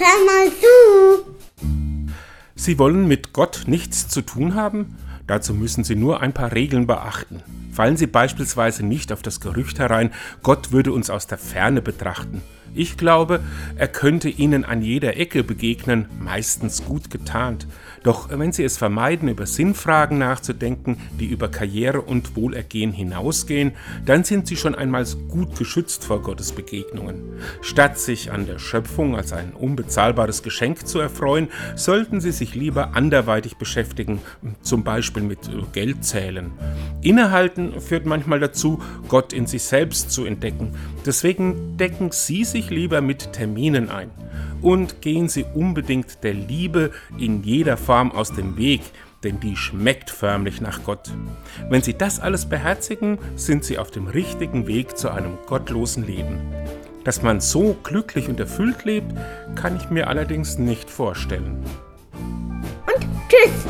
hör 0.00 0.24
mal 0.26 0.50
zu. 0.50 1.30
Sie 2.54 2.78
wollen 2.78 3.06
mit 3.06 3.32
Gott 3.32 3.64
nichts 3.66 4.08
zu 4.08 4.22
tun 4.22 4.54
haben? 4.54 4.96
Dazu 5.26 5.54
müssen 5.54 5.84
Sie 5.84 5.96
nur 5.96 6.20
ein 6.20 6.32
paar 6.32 6.52
Regeln 6.52 6.86
beachten. 6.86 7.42
Fallen 7.72 7.96
Sie 7.96 8.06
beispielsweise 8.06 8.84
nicht 8.84 9.12
auf 9.12 9.22
das 9.22 9.40
Gerücht 9.40 9.78
herein, 9.78 10.10
Gott 10.42 10.72
würde 10.72 10.92
uns 10.92 11.10
aus 11.10 11.26
der 11.26 11.38
Ferne 11.38 11.82
betrachten. 11.82 12.42
Ich 12.74 12.96
glaube, 12.96 13.40
er 13.76 13.88
könnte 13.88 14.28
ihnen 14.28 14.64
an 14.64 14.80
jeder 14.80 15.16
Ecke 15.16 15.42
begegnen, 15.42 16.06
meistens 16.20 16.84
gut 16.84 17.10
getarnt. 17.10 17.66
Doch 18.04 18.30
wenn 18.30 18.52
sie 18.52 18.62
es 18.62 18.78
vermeiden, 18.78 19.28
über 19.28 19.46
Sinnfragen 19.46 20.18
nachzudenken, 20.18 20.96
die 21.18 21.26
über 21.26 21.48
Karriere 21.48 22.00
und 22.00 22.36
Wohlergehen 22.36 22.92
hinausgehen, 22.92 23.72
dann 24.06 24.22
sind 24.22 24.46
sie 24.46 24.56
schon 24.56 24.76
einmal 24.76 25.04
gut 25.28 25.58
geschützt 25.58 26.04
vor 26.04 26.22
Gottes 26.22 26.52
Begegnungen. 26.52 27.40
Statt 27.60 27.98
sich 27.98 28.30
an 28.30 28.46
der 28.46 28.60
Schöpfung 28.60 29.16
als 29.16 29.32
ein 29.32 29.52
unbezahlbares 29.52 30.42
Geschenk 30.42 30.86
zu 30.86 31.00
erfreuen, 31.00 31.48
sollten 31.74 32.20
sie 32.20 32.32
sich 32.32 32.54
lieber 32.54 32.94
anderweitig 32.94 33.56
beschäftigen, 33.56 34.20
zum 34.62 34.84
Beispiel 34.84 35.24
mit 35.24 35.50
Geldzählen. 35.72 36.52
Innehalten 37.02 37.80
führt 37.80 38.04
manchmal 38.04 38.40
dazu, 38.40 38.82
Gott 39.08 39.32
in 39.32 39.46
sich 39.46 39.62
selbst 39.62 40.10
zu 40.10 40.24
entdecken. 40.24 40.74
Deswegen 41.06 41.76
decken 41.76 42.10
Sie 42.12 42.44
sich 42.44 42.70
lieber 42.70 43.00
mit 43.00 43.32
Terminen 43.32 43.88
ein 43.88 44.10
und 44.60 45.00
gehen 45.00 45.28
Sie 45.28 45.44
unbedingt 45.54 46.22
der 46.22 46.34
Liebe 46.34 46.90
in 47.18 47.42
jeder 47.42 47.76
Form 47.76 48.12
aus 48.12 48.32
dem 48.32 48.56
Weg, 48.56 48.82
denn 49.24 49.40
die 49.40 49.56
schmeckt 49.56 50.10
förmlich 50.10 50.60
nach 50.60 50.82
Gott. 50.84 51.10
Wenn 51.68 51.82
Sie 51.82 51.94
das 51.94 52.20
alles 52.20 52.46
beherzigen, 52.46 53.18
sind 53.36 53.64
Sie 53.64 53.78
auf 53.78 53.90
dem 53.90 54.06
richtigen 54.06 54.66
Weg 54.66 54.96
zu 54.96 55.10
einem 55.10 55.38
gottlosen 55.46 56.06
Leben. 56.06 56.40
Dass 57.04 57.22
man 57.22 57.40
so 57.40 57.76
glücklich 57.82 58.28
und 58.28 58.38
erfüllt 58.38 58.84
lebt, 58.84 59.14
kann 59.54 59.76
ich 59.76 59.88
mir 59.88 60.08
allerdings 60.08 60.58
nicht 60.58 60.90
vorstellen. 60.90 61.64
Und 62.12 63.06
tschüss! 63.28 63.69